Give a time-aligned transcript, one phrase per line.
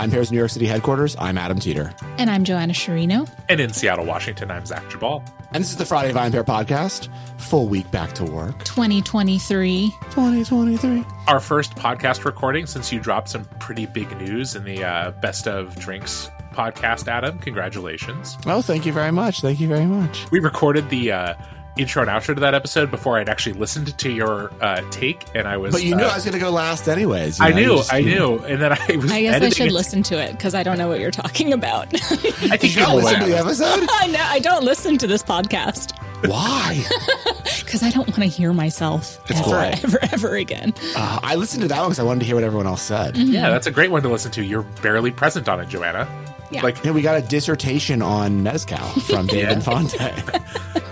[0.00, 1.92] From VinePair's New York City headquarters, I'm Adam Teeter.
[2.16, 3.30] And I'm Joanna Sciarrino.
[3.50, 5.22] And in Seattle, Washington, I'm Zach Geballe.
[5.52, 7.10] And this is the Friday Vine Pair podcast.
[7.38, 8.64] Full week back to work.
[8.64, 9.90] 2023.
[9.90, 11.04] 2023.
[11.26, 15.46] Our first podcast recording since you dropped some pretty big news in the uh, Best
[15.46, 17.38] of Drinks podcast, Adam.
[17.38, 18.38] Congratulations.
[18.46, 19.42] Oh, thank you very much.
[19.42, 20.30] Thank you very much.
[20.30, 21.34] We recorded the uh,
[21.80, 25.48] intro and outro to that episode before I'd actually listened to your uh, take, and
[25.48, 25.72] I was.
[25.72, 27.40] But you knew uh, I was going to go last, anyways.
[27.40, 29.10] I know, knew, just- I you- knew, and then I was.
[29.10, 29.72] I guess I should it.
[29.72, 31.88] listen to it because I don't know what you're talking about.
[31.94, 33.86] I think Did you not listen to the episode?
[33.90, 35.96] I know I don't listen to this podcast
[36.28, 36.82] Why?
[37.64, 39.84] because I don't want to hear myself It's ever, great.
[39.84, 40.74] ever, ever again.
[40.96, 43.16] Uh, I listened to that one because I wanted to hear what everyone else said.
[43.16, 44.44] Yeah, that's a great one to listen to.
[44.44, 46.08] You're barely present on it, Joanna.
[46.50, 46.62] Yeah.
[46.62, 49.98] Like Yeah, we got a dissertation on Mezcal from Dave Infante.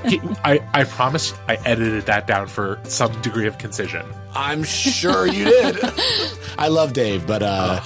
[0.06, 4.06] He- I, I promise I edited that down for some degree of concision.
[4.34, 5.76] I'm sure you did.
[6.58, 7.80] I love Dave, but uh,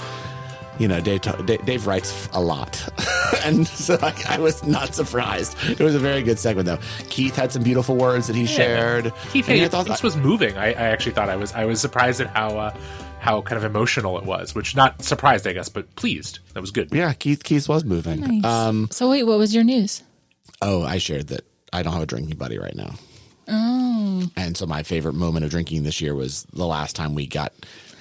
[0.79, 2.83] you know, Dave, Dave Dave writes a lot,
[3.45, 5.55] and so like, I was not surprised.
[5.69, 6.79] It was a very good segment, though.
[7.09, 9.11] Keith had some beautiful words that he shared.
[9.31, 10.57] Keith, And hey, I thought this was moving.
[10.57, 12.77] I, I actually thought I was I was surprised at how uh,
[13.19, 14.53] how kind of emotional it was.
[14.55, 16.39] Which not surprised, I guess, but pleased.
[16.53, 16.89] That was good.
[16.93, 18.19] yeah, Keith Keith was moving.
[18.21, 18.43] Nice.
[18.43, 20.03] Um, so wait, what was your news?
[20.61, 22.93] oh, I shared that I don't have a drinking buddy right now.
[23.47, 27.27] Oh, And so my favorite moment of drinking this year was the last time we
[27.27, 27.51] got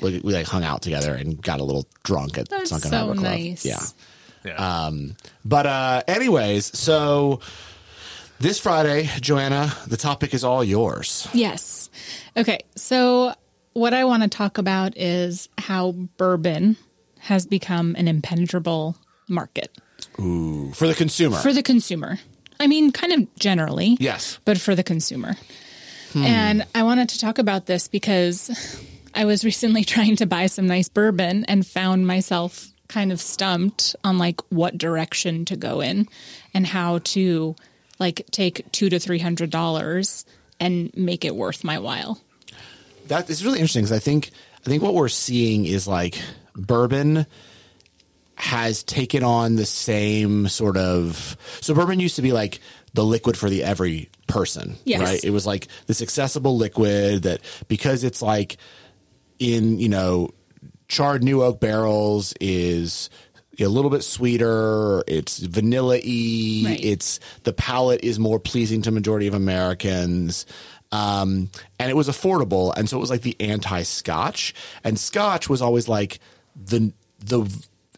[0.01, 2.97] we, we like hung out together and got a little drunk at that's Sunken so
[2.99, 3.25] Harbor Club.
[3.25, 3.65] nice.
[3.65, 3.81] Yeah.
[4.45, 4.55] Yeah.
[4.87, 7.41] Um, but uh, anyways, so
[8.41, 11.29] this Friday, Joanna, the topic is all yours.
[11.33, 11.91] Yes.
[12.37, 12.59] Okay.
[12.75, 13.35] So,
[13.75, 16.77] what I want to talk about is how bourbon
[17.21, 18.97] has become an impenetrable
[19.29, 19.77] market
[20.19, 21.37] Ooh, for the consumer.
[21.37, 22.19] for the consumer.
[22.61, 23.97] I mean, kind of generally.
[24.01, 24.39] yes.
[24.45, 25.37] but for the consumer.
[26.13, 26.25] Hmm.
[26.25, 28.51] And I wanted to talk about this because
[29.15, 33.97] I was recently trying to buy some nice bourbon and found myself kind of stumped
[34.05, 36.07] on like what direction to go in
[36.53, 37.57] and how to
[37.99, 40.27] like take two to three hundred dollars
[40.61, 42.21] and make it worth my while.
[43.09, 44.31] That is really interesting because I think
[44.67, 46.21] I think what we're seeing is like
[46.55, 47.27] bourbon
[48.37, 52.61] has taken on the same sort of so bourbon used to be like
[52.95, 55.01] the liquid for the every person Yes.
[55.01, 58.57] right it was like this accessible liquid that because it's like
[59.39, 60.31] in you know
[60.89, 63.11] charred new oak barrels is
[63.61, 66.81] a little bit sweeter it's vanilla y Right.
[66.83, 70.47] it's the palate is more pleasing to majority of americans
[70.91, 71.49] um,
[71.79, 74.55] and it was affordable and so it was like the anti-scotch
[74.85, 76.19] and scotch was always like
[76.57, 77.45] the the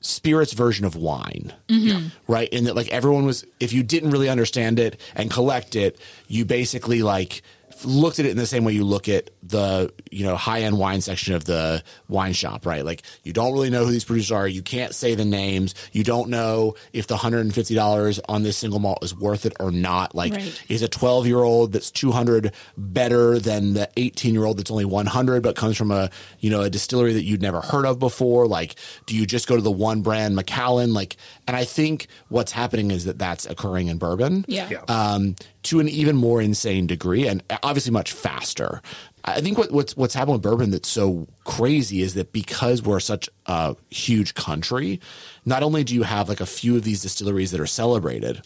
[0.05, 2.09] spirits version of wine mm-hmm.
[2.27, 2.49] right?
[2.51, 5.99] In that like everyone was if you didn't really understand it and collect it
[6.29, 7.43] you basically like
[7.85, 10.79] looked at it in the same way you look at the you know high end
[10.79, 12.85] wine section of the wine shop, right?
[12.85, 14.47] Like you don't really know who these producers are.
[14.49, 15.75] You can't say the names.
[15.93, 19.47] You don't know if the hundred and fifty dollars on this single malt is worth
[19.47, 20.15] it or not.
[20.15, 20.63] Like Right.
[20.69, 24.71] is a twelve year old that's two hundred better than the eighteen year old that's
[24.71, 26.11] only one hundred but comes from a
[26.41, 28.47] you know a distillery that you'd never heard of before?
[28.47, 28.75] Like
[29.07, 30.95] do you just go to the one brand Macallan?
[30.95, 34.69] Like, and I think what's happening is that that's occurring in bourbon Yeah.
[34.71, 34.83] Yeah.
[34.89, 38.81] um, to an even more insane degree, and uh, obviously much faster.
[39.25, 43.01] I think what, what's what's happened with bourbon that's so crazy is that because we're
[43.01, 45.01] such a huge country,
[45.45, 48.43] not only do you have like a few of these distilleries that are celebrated,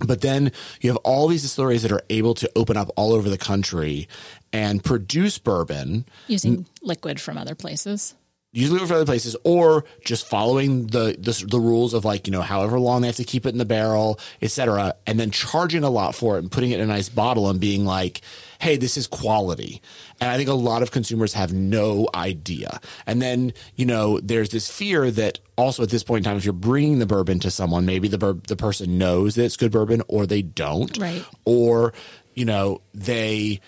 [0.00, 0.50] but then
[0.80, 4.08] you have all these distilleries that are able to open up all over the country
[4.52, 8.14] and produce bourbon Using liquid from other places.
[8.56, 12.40] Usually from other places, or just following the, the the rules of like you know
[12.40, 15.90] however long they have to keep it in the barrel, etc., and then charging a
[15.90, 18.20] lot for it and putting it in a nice bottle and being like,
[18.60, 19.82] "Hey, this is quality."
[20.20, 22.80] And I think a lot of consumers have no idea.
[23.06, 26.44] And then you know there's this fear that also at this point in time, if
[26.44, 29.72] you're bringing the bourbon to someone, maybe the bur- the person knows that it's good
[29.72, 31.24] bourbon, or they don't, Right.
[31.44, 31.92] or
[32.34, 33.60] you know they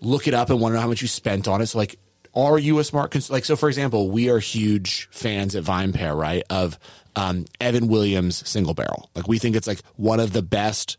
[0.00, 1.66] look it up and want to know how much you spent on it.
[1.66, 1.98] So like,
[2.34, 3.44] are you a smart cons- like?
[3.44, 6.42] So for example, we are huge fans at VinePair, right?
[6.50, 6.78] Of
[7.16, 9.10] um, Evan Williams single barrel.
[9.14, 10.96] Like we think it's like one of the best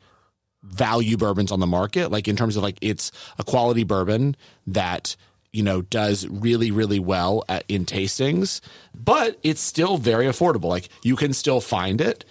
[0.64, 2.12] value bourbons on the market.
[2.12, 4.36] Like in terms of like it's a quality bourbon
[4.68, 5.16] that
[5.52, 8.62] you know does really really well at, in tastings,
[8.94, 10.70] but it's still very affordable.
[10.70, 12.26] Like you can still find it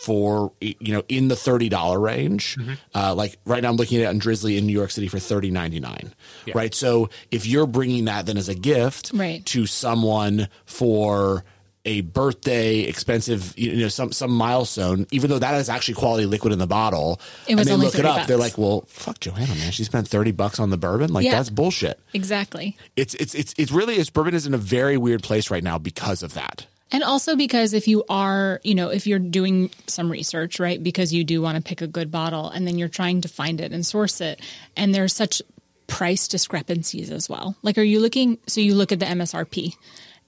[0.00, 2.56] for you know in the thirty dollar range.
[2.94, 5.18] Uh, like right now, I'm looking at it on Drizzly in New York City for
[5.18, 6.14] thirty ninety nine.
[6.54, 9.44] Right, so if you're bringing that then as a gift Right.
[9.46, 11.44] to someone for
[11.86, 16.52] a birthday, expensive, you know, some some milestone, even though that is actually quality liquid
[16.52, 17.18] in the bottle,
[17.48, 19.72] It was and they only look it 30 up, they're like, "Well, fuck Joanna, man,
[19.72, 21.12] she spent thirty bucks on the bourbon.
[21.12, 21.32] Like Yeah.
[21.32, 22.76] that's bullshit." Exactly.
[22.96, 24.10] It's it's it's it really is.
[24.10, 26.66] Bourbon is in a very weird place right now because of that.
[26.92, 31.12] And also because if you are, you know, if you're doing some research, right, because
[31.12, 33.72] you do want to pick a good bottle and then you're trying to find it
[33.72, 34.40] and source it,
[34.76, 35.40] and there's such
[35.86, 37.56] price discrepancies as well.
[37.62, 39.74] Like, are you looking, so you look at the MSRP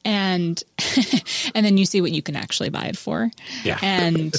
[0.04, 0.62] and,
[1.54, 3.30] and then you see what you can actually buy it for.
[3.64, 3.78] Yeah.
[3.82, 4.34] And,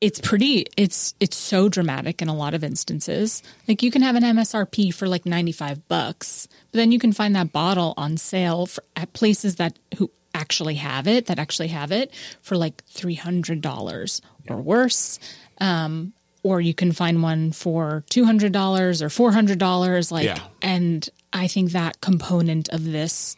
[0.00, 4.14] it's pretty it's it's so dramatic in a lot of instances like you can have
[4.14, 8.66] an msrp for like 95 bucks but then you can find that bottle on sale
[8.66, 12.12] for, at places that who actually have it that actually have it
[12.42, 15.18] for like $300 or worse
[15.58, 16.12] um,
[16.42, 20.38] or you can find one for $200 or $400 like Yeah.
[20.62, 23.36] and i think that component of this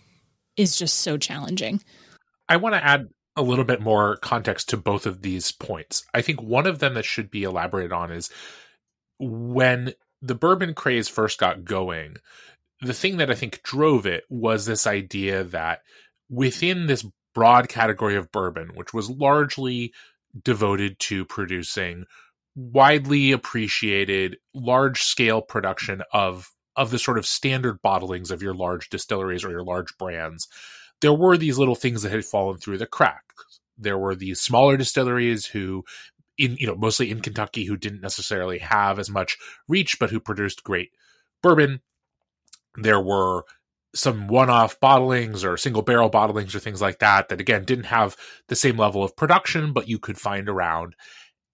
[0.57, 1.81] is just so challenging
[2.51, 6.05] I want to add a little bit more context to both of these points.
[6.15, 8.31] I think one of them that should be elaborated on is
[9.19, 9.93] when
[10.23, 12.17] the bourbon craze first got going,
[12.81, 15.83] the thing that I think drove it was this idea that
[16.31, 19.93] within this broad category of bourbon, which was largely
[20.45, 22.05] devoted to producing
[22.55, 28.89] widely appreciated large scale production of of the sort of standard bottlings of your large
[28.89, 30.49] distilleries or your large brands
[31.01, 33.61] there were these little things that had fallen through the cracks.
[33.77, 35.85] There were these smaller distilleries who
[36.37, 39.39] in you know mostly in Kentucky who didn't necessarily have as much
[39.69, 40.91] reach but who produced great
[41.43, 41.81] bourbon.
[42.77, 43.45] There were
[43.95, 48.17] some one-off bottlings or single barrel bottlings or things like that that again didn't have
[48.49, 50.95] the same level of production but you could find around.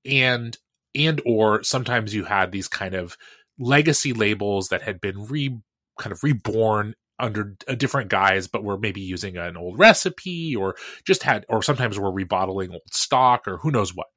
[0.04, 0.56] And
[0.94, 3.16] and or sometimes you had these kind of
[3.58, 5.56] legacy labels that had been re
[5.98, 10.74] kind of reborn under a different guise but were maybe using an old recipe or
[11.06, 14.08] just had or sometimes were rebottling old stock or who knows what.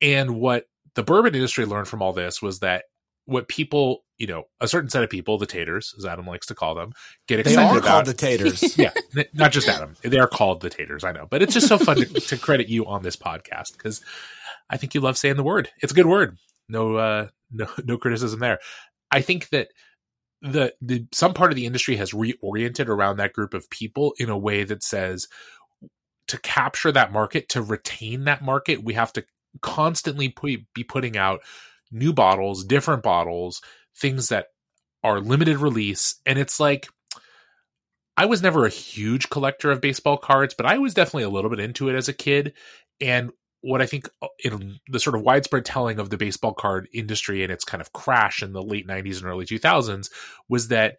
[0.00, 0.64] And what
[0.94, 2.84] the bourbon industry learned from all this was that
[3.28, 6.54] what people, you know, a certain set of people, the taters, as Adam likes to
[6.54, 6.92] call them,
[7.26, 7.88] get They excited are about.
[7.88, 8.78] called the taters.
[8.78, 8.90] yeah,
[9.34, 9.96] not just Adam.
[10.02, 11.26] They are called the taters, I know.
[11.30, 14.00] But it's just so fun to, to credit you on this podcast because
[14.70, 15.68] I think you love saying the word.
[15.82, 16.38] It's a good word.
[16.70, 18.60] No, uh, no, no criticism there.
[19.10, 19.68] I think that
[20.40, 24.30] the the some part of the industry has reoriented around that group of people in
[24.30, 25.28] a way that says
[26.28, 29.24] to capture that market, to retain that market, we have to
[29.60, 31.40] constantly put, be putting out
[31.90, 33.60] new bottles, different bottles,
[33.96, 34.46] things that
[35.02, 36.16] are limited release.
[36.26, 36.88] And it's like,
[38.16, 41.50] I was never a huge collector of baseball cards, but I was definitely a little
[41.50, 42.54] bit into it as a kid.
[43.00, 43.30] And
[43.60, 47.42] what I think uh, in the sort of widespread telling of the baseball card industry
[47.42, 50.10] and its kind of crash in the late 90s and early 2000s
[50.48, 50.96] was that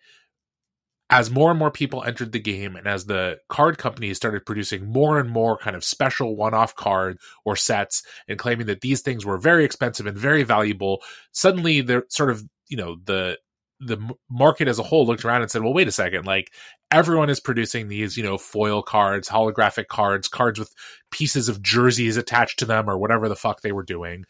[1.09, 4.91] as more and more people entered the game and as the card companies started producing
[4.91, 9.25] more and more kind of special one-off card or sets and claiming that these things
[9.25, 11.01] were very expensive and very valuable
[11.31, 13.37] suddenly they're sort of you know the
[13.81, 13.97] the
[14.29, 16.51] market as a whole looked around and said well wait a second like
[16.91, 20.73] everyone is producing these you know foil cards holographic cards cards with
[21.11, 24.25] pieces of jerseys attached to them or whatever the fuck they were doing.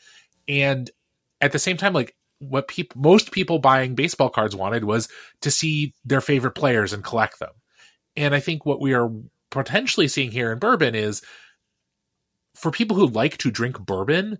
[0.47, 0.89] And
[1.41, 5.09] at the same time like what people most people buying baseball cards wanted was
[5.41, 7.51] to see their favorite players and collect them.
[8.15, 9.09] And I think what we are
[9.52, 11.21] potentially seeing here in bourbon is
[12.56, 14.40] for people who like to drink bourbon,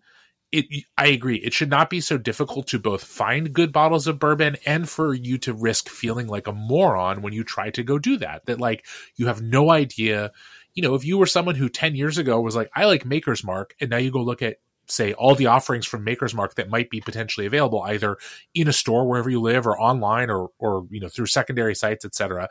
[0.52, 0.66] it
[0.98, 4.58] I agree, it should not be so difficult to both find good bottles of bourbon
[4.66, 8.18] and for you to risk feeling like a moron when you try to go do
[8.18, 8.46] that.
[8.46, 8.86] That like
[9.16, 10.32] you have no idea,
[10.74, 13.44] you know, if you were someone who 10 years ago was like I like Maker's
[13.44, 14.58] Mark and now you go look at
[14.90, 18.18] say all the offerings from Maker's Mark that might be potentially available either
[18.54, 22.06] in a store wherever you live or online or or you know through secondary sites
[22.06, 22.50] etc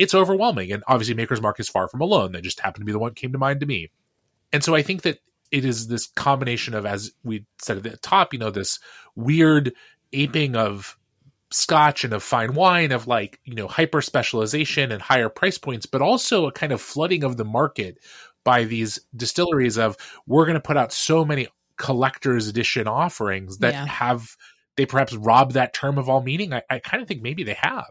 [0.00, 0.72] it's overwhelming.
[0.72, 2.32] And obviously Maker's Mark is far from alone.
[2.32, 3.90] That just happened to be the one that came to mind to me.
[4.50, 5.18] And so I think that
[5.50, 8.78] it is this combination of as we said at the top you know this
[9.16, 9.72] weird
[10.12, 10.96] aping of
[11.50, 15.86] scotch and of fine wine of like you know hyper specialization and higher price points
[15.86, 17.98] but also a kind of flooding of the market
[18.44, 21.48] by these distilleries of we're going to put out so many
[21.80, 23.86] collector's edition offerings that Yeah.
[23.86, 24.36] have
[24.76, 27.56] they perhaps robbed that term of all meaning i, I kind of think maybe they
[27.60, 27.90] have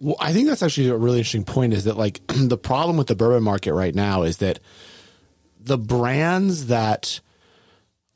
[0.00, 3.06] Well, I think that's actually a really interesting point is that like the problem with
[3.08, 4.58] the bourbon market right now is that
[5.60, 7.20] the brands that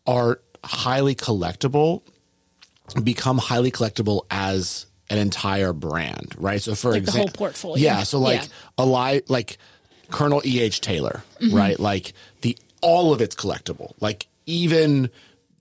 [0.07, 2.03] are highly collectible
[3.03, 6.61] become highly collectible as an entire brand, right?
[6.61, 7.83] So for Like the example, whole portfolio.
[7.83, 8.49] Yeah, so like Yeah.
[8.79, 9.59] a li- like
[10.11, 10.61] Colonel E.
[10.61, 10.81] H.
[10.81, 11.57] Taylor, Mm-hmm.
[11.57, 11.79] right?
[11.81, 12.13] Like
[12.43, 13.93] the all of it's collectible.
[14.01, 15.11] Like even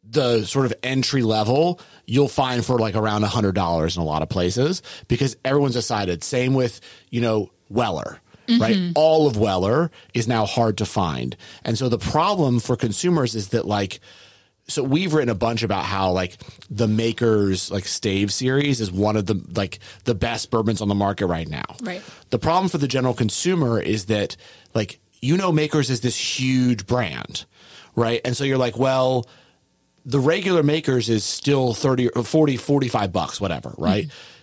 [0.09, 4.05] the sort of entry level you'll find for like around a hundred dollars in a
[4.05, 6.23] lot of places because everyone's decided.
[6.23, 6.79] Same with
[7.09, 8.19] you know Weller.
[8.49, 8.93] Right, mm-hmm.
[8.95, 13.49] all of Weller is now hard to find, and so the problem for consumers is
[13.49, 13.99] that like
[14.69, 16.37] so we've written a bunch about how like
[16.69, 20.95] the makers like stave series is one of the like the best bourbons on the
[20.95, 22.01] market right now Right.
[22.29, 24.37] the problem for the general consumer is that
[24.73, 27.45] like you know Makers is this huge brand,
[27.97, 28.21] right?
[28.23, 29.27] And so you're like, well,
[30.05, 34.05] the regular Makers is still 30 or 40, 45 bucks, whatever, right?
[34.05, 34.33] Mm-hmm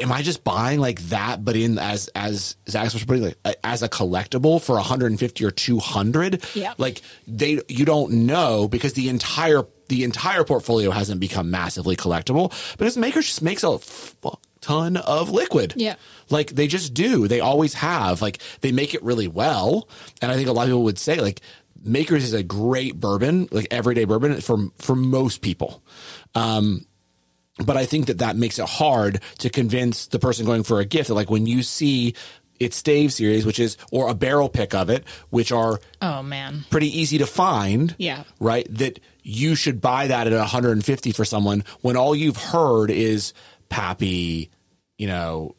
[0.00, 3.82] am I just buying like that, but in as as Zach was putting like as
[3.82, 6.44] a collectible for 150 or 200?
[6.54, 6.74] Yeah.
[6.78, 12.50] Like they you don't know because the entire the entire portfolio hasn't become massively collectible,
[12.78, 15.74] but his maker just makes a fuck ton of liquid.
[15.76, 15.96] Yeah.
[16.30, 17.28] Like they just do.
[17.28, 18.22] They always have.
[18.22, 19.88] Like they make it really well.
[20.22, 21.40] And I think a lot of people would say like
[21.84, 25.82] Makers is a great bourbon, like everyday bourbon for for most people.
[26.34, 26.86] Um,
[27.64, 30.84] but I think that that makes it hard to convince the person going for a
[30.84, 32.14] gift that like when you see
[32.60, 36.64] its stave series, which is or a barrel pick of it, which are oh man
[36.70, 37.94] pretty easy to find.
[37.98, 38.66] Yeah, right.
[38.70, 43.32] That you should buy that at 150 for someone when all you've heard is
[43.68, 44.50] Pappy,
[44.98, 45.54] you know,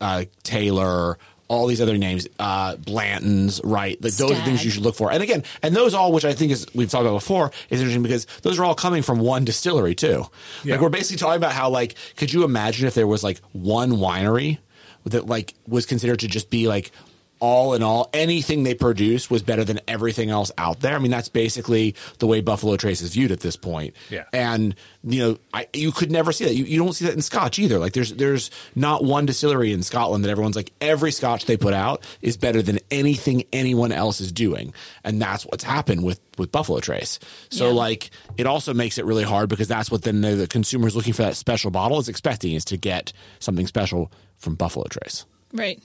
[0.00, 1.18] uh, Taylor,
[1.50, 4.00] all these other names, uh, Blanton's, right?
[4.00, 5.10] Like those are things you should look for.
[5.10, 8.04] And again, and those all, which I think is we've talked about before, is interesting
[8.04, 10.26] because those are all coming from one distillery too.
[10.62, 10.74] Yeah.
[10.74, 13.94] Like we're basically talking about how like, could you imagine if there was like one
[13.94, 14.58] winery
[15.06, 16.92] that like was considered to just be like
[17.40, 20.94] all in all, anything they produced was better than everything else out there.
[20.94, 23.96] I mean, that's basically the way Buffalo Trace is viewed at this point.
[24.10, 24.24] Yeah.
[24.32, 26.54] And, you know, I, you could never see that.
[26.54, 27.78] You, you don't see that in Scotch either.
[27.78, 31.74] Like there's, there's not one distillery in Scotland that everyone's like, every Scotch they put
[31.74, 34.74] out is better than anything anyone else is doing.
[35.02, 37.18] And that's what's happened with, with Buffalo Trace.
[37.48, 37.74] So yeah.
[37.74, 41.14] like, it also makes it really hard because that's what then the, the consumer's looking
[41.14, 45.24] for that special bottle is expecting is to get something special from Buffalo Trace.
[45.52, 45.82] Right.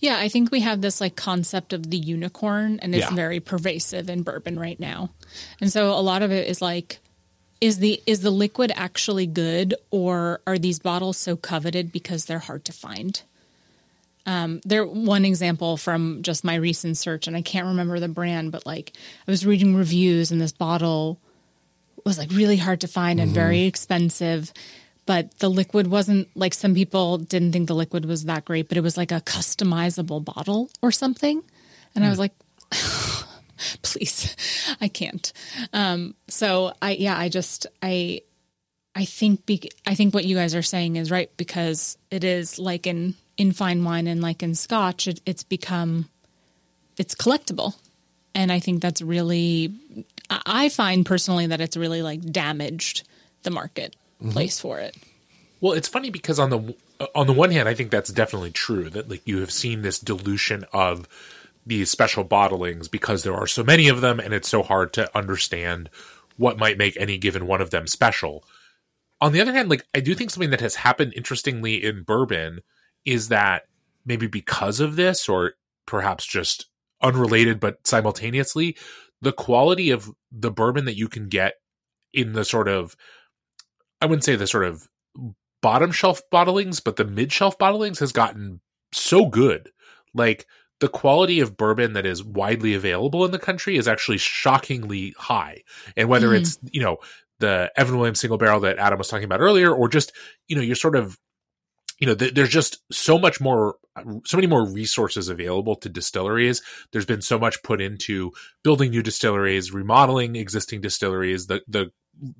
[0.00, 3.14] Yeah, I think we have this like concept of the unicorn and it's yeah.
[3.14, 5.10] very pervasive in bourbon right now.
[5.60, 7.00] And so a lot of it is like
[7.60, 12.38] is the is the liquid actually good or are these bottles so coveted because they're
[12.38, 13.22] hard to find?
[14.26, 18.52] Um, there one example from just my recent search and I can't remember the brand
[18.52, 18.92] but like
[19.26, 21.20] I was reading reviews and this bottle
[22.04, 23.34] was like really hard to find and mm-hmm.
[23.34, 24.52] very expensive
[25.06, 28.76] but the liquid wasn't like some people didn't think the liquid was that great, but
[28.76, 31.42] it was like a customizable bottle or something.
[31.94, 32.06] And mm.
[32.06, 32.22] I was hmm.
[32.22, 32.32] like,
[33.82, 34.36] please,
[34.80, 35.32] I can't.
[35.72, 38.22] Um, so I, yeah, I just, I,
[38.96, 42.58] I think, be, I think what you guys are saying is right because it is
[42.58, 46.08] like in, in fine wine and like in scotch, it, it's become,
[46.98, 47.76] it's collectible.
[48.34, 49.72] And I think that's really,
[50.28, 53.06] I find personally that it's really like damaged
[53.44, 54.30] the market mm-hmm.
[54.30, 54.96] place for it.
[55.60, 56.74] Well, it's funny because on the
[57.14, 59.98] on the one hand, I think that's definitely true that like you have seen this
[59.98, 61.08] dilution of
[61.66, 65.16] these special bottlings because there are so many of them and it's so hard to
[65.16, 65.90] understand
[66.36, 68.44] what might make any given one of them special.
[69.20, 72.60] On the other hand, like I do think something that has happened interestingly in bourbon
[73.04, 73.64] is that
[74.04, 75.54] maybe because of this or
[75.86, 76.66] perhaps just
[77.02, 78.76] unrelated but simultaneously,
[79.20, 81.54] the quality of the bourbon that you can get
[82.12, 82.96] in the sort of
[84.00, 84.86] I wouldn't say the sort of
[85.62, 88.60] bottom shelf bottlings, but the mid shelf bottlings has gotten
[88.92, 89.70] so good.
[90.14, 90.46] Like
[90.80, 95.62] the quality of bourbon that is widely available in the country is actually shockingly high.
[95.96, 96.40] And whether mm.
[96.40, 96.98] it's, you know,
[97.40, 100.12] the Evan Williams single barrel that Adam was talking about earlier, or just,
[100.48, 101.18] you know, you're sort of,
[101.98, 103.76] you know, th- there's just so much more,
[104.24, 106.62] so many more resources available to distilleries.
[106.92, 111.46] There's been so much put into building new distilleries, remodeling existing distilleries.
[111.46, 111.90] The the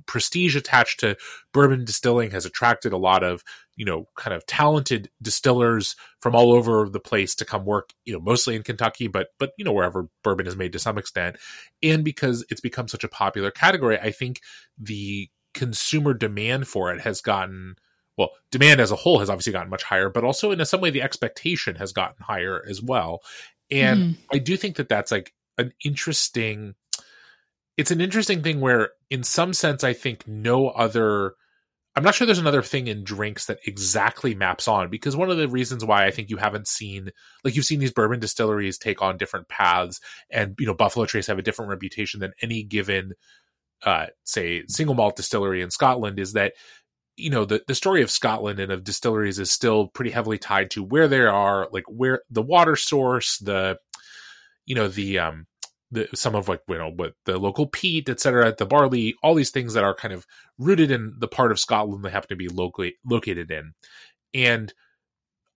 [0.07, 1.17] prestige attached to
[1.53, 3.43] bourbon distilling has attracted a lot of
[3.77, 8.13] you know kind of talented distillers from all over the place to come work you
[8.13, 11.37] know mostly in Kentucky but but you know wherever bourbon is made to some extent
[11.83, 14.41] and because it's become such a popular category I think
[14.79, 17.77] the consumer demand for it has gotten
[18.17, 20.91] well demand as a whole has obviously gotten much higher but also in some way
[20.91, 23.21] the expectation has gotten higher as well
[23.71, 24.17] and mm.
[24.33, 26.75] I do think that that's like an interesting
[27.77, 31.35] it's an interesting thing where in some sense i think no other
[31.95, 35.37] i'm not sure there's another thing in drinks that exactly maps on because one of
[35.37, 37.11] the reasons why i think you haven't seen
[37.45, 41.27] like you've seen these bourbon distilleries take on different paths and you know buffalo trace
[41.27, 43.13] have a different reputation than any given
[43.85, 46.55] uh say single malt distillery in scotland is that
[47.17, 50.71] you know the, the story of scotland and of distilleries is still pretty heavily tied
[50.71, 53.79] to where they are like where the water source the
[54.67, 55.47] you know the um
[55.91, 59.51] the, some of like you know what the local peat, etc., the barley, all these
[59.51, 60.27] things that are kind of
[60.59, 63.73] rooted in the part of Scotland they happen to be locally located in,
[64.35, 64.73] and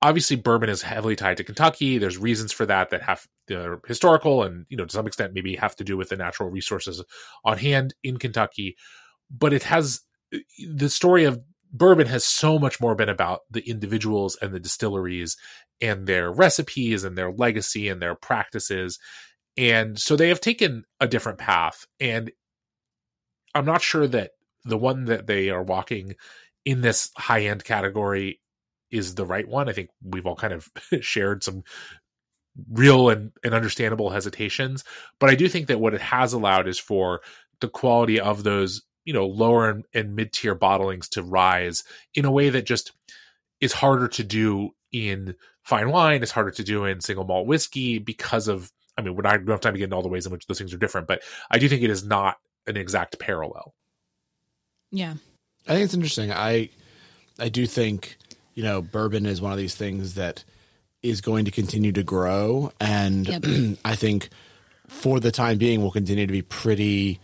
[0.02, 1.98] obviously bourbon is heavily tied to Kentucky.
[1.98, 5.56] There's reasons for that that have the historical and you know to some extent maybe
[5.56, 7.02] have to do with the natural resources
[7.44, 8.76] on hand in Kentucky,
[9.30, 10.00] but it has
[10.58, 11.40] the story of
[11.72, 15.36] bourbon has so much more been about the individuals and the distilleries
[15.80, 18.98] and their recipes and their legacy and their practices.
[19.60, 21.86] And so they have taken a different path.
[22.00, 22.32] And
[23.54, 24.30] I'm not sure that
[24.64, 26.14] the one that they are walking
[26.64, 28.40] in this high end category
[28.90, 29.68] is the right one.
[29.68, 30.66] I think we've all kind of
[31.02, 31.62] shared some
[32.72, 34.82] real and, and understandable hesitations.
[35.18, 37.20] But I do think that what it has allowed is for
[37.60, 42.24] the quality of those, you know, lower and, and mid tier bottlings to rise in
[42.24, 42.92] a way that just
[43.60, 46.22] is harder to do in fine wine.
[46.22, 49.46] It's harder to do in single malt whiskey because of, I mean, we're not, we
[49.46, 51.06] don't have time to get into all the ways in which those things are different,
[51.06, 53.74] but I do think it is not an exact parallel.
[54.90, 55.14] Yeah.
[55.68, 56.32] I think it's interesting.
[56.32, 56.70] I
[57.38, 58.16] I do think
[58.54, 60.44] you know bourbon is one of these things that
[61.02, 63.44] is going to continue to grow, and Yep.
[63.84, 64.28] I think
[64.88, 67.20] for the time being will continue to be pretty.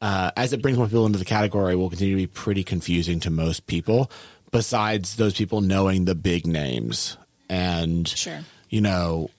[0.00, 3.18] Uh, as it brings more people into the category, will continue to be pretty confusing
[3.20, 4.10] to most people.
[4.52, 7.16] Besides those people knowing the big names,
[7.48, 8.40] and Sure.
[8.70, 9.30] you know,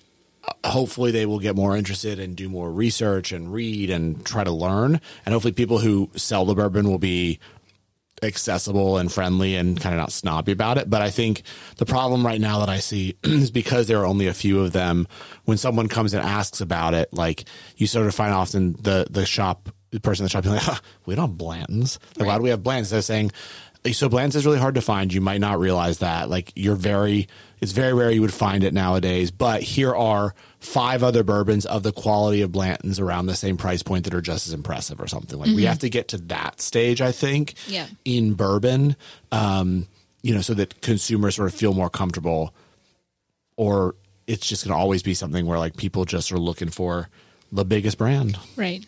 [0.66, 4.52] hopefully they will get more interested and do more research and read and try to
[4.52, 5.00] learn.
[5.26, 7.40] And hopefully people who sell the bourbon will be
[8.22, 10.90] accessible and friendly and kind of not snobby about it.
[10.90, 11.44] But I think
[11.78, 14.72] the problem right now that I see is because there are only a few of
[14.72, 15.08] them.
[15.46, 17.46] When someone comes and asks about it, like
[17.78, 20.64] you sort of find often the the shop the person in the shop being like,
[20.66, 21.98] "Huh, we don't have Blantons.
[22.18, 22.92] Like, why do we have Blantons?
[22.92, 23.32] They're saying.
[23.94, 25.14] So Blanton's is really hard to find.
[25.14, 26.30] You might not realize that.
[26.30, 27.28] Like you're very,
[27.62, 29.32] it's very rare you would find it nowadays.
[29.32, 33.82] But here are five other bourbons of the quality of Blanton's around the same price
[33.82, 35.40] point that are just as impressive or something.
[35.40, 37.88] Like we have to get to that stage, I think, Yeah.
[38.04, 38.98] in bourbon,
[39.32, 39.88] um,
[40.22, 42.54] you know, so that consumers sort of feel more comfortable
[43.56, 43.96] or
[44.28, 47.08] it's just going to always be something where like people just are looking for
[47.52, 48.38] the biggest brand.
[48.56, 48.86] Right.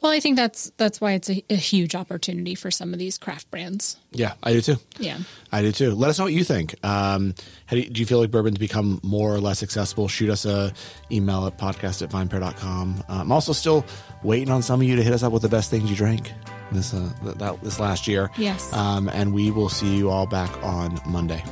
[0.00, 3.16] Well, I think that's that's why it's a, a huge opportunity for some of these
[3.18, 3.96] craft brands.
[4.10, 4.76] Yeah, I do too.
[4.98, 5.18] Yeah.
[5.50, 5.94] I do too.
[5.94, 6.74] Let us know what you think.
[6.84, 7.34] Um,
[7.66, 10.08] how do, you, do you feel like bourbon's become more or less accessible?
[10.08, 10.72] Shoot us a
[11.10, 13.04] email at podcast at vinepair.com.
[13.08, 13.84] Uh, I'm also still
[14.22, 16.32] waiting on some of you to hit us up with the best things you drank
[16.70, 18.30] this uh, that, this last year.
[18.36, 18.72] Yes.
[18.72, 21.42] Um, and we will see you all back on Monday.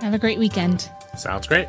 [0.00, 0.90] Have a great weekend.
[1.16, 1.68] Sounds great.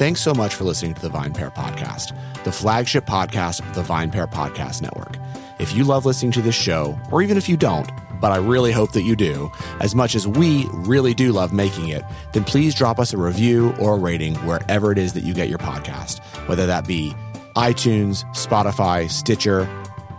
[0.00, 3.82] Thanks so much for listening to the Vine Pair Podcast, the flagship podcast of the
[3.82, 5.18] Vine Pair Podcast Network.
[5.58, 8.72] If you love listening to this show, or even if you don't, but I really
[8.72, 12.74] hope that you do, as much as we really do love making it, then please
[12.74, 16.20] drop us a review or a rating wherever it is that you get your podcast,
[16.48, 17.14] whether that be
[17.54, 19.68] iTunes, Spotify, Stitcher,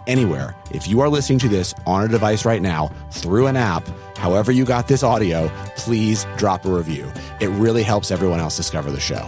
[0.05, 0.55] anywhere.
[0.69, 4.51] If you are listening to this on a device right now through an app, however
[4.51, 7.11] you got this audio, please drop a review.
[7.39, 9.27] It really helps everyone else discover the show.